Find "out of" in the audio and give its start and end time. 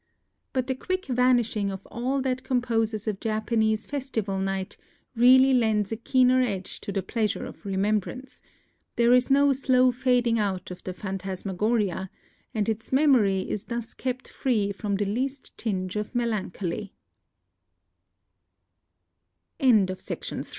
10.39-10.83